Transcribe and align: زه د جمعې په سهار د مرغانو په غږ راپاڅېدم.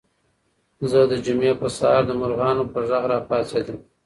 زه 0.89 0.99
د 1.11 1.13
جمعې 1.25 1.53
په 1.61 1.67
سهار 1.77 2.03
د 2.07 2.11
مرغانو 2.21 2.63
په 2.73 2.79
غږ 2.89 3.03
راپاڅېدم. 3.11 3.77